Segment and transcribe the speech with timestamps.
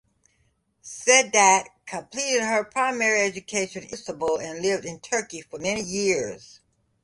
[0.81, 6.59] Sadat completed her primary education in Istanbul and lived in Turkey for many years.